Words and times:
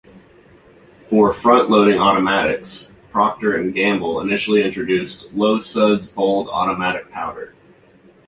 For 1.11 1.31
front 1.31 1.69
loading 1.69 1.99
automatics, 1.99 2.91
Procter 3.11 3.57
and 3.57 3.71
Gamble 3.71 4.21
initially 4.21 4.63
introduced 4.63 5.31
"Low 5.35 5.59
Suds 5.59 6.07
Bold 6.07 6.49
Automatic" 6.49 7.11
powder. 7.11 7.53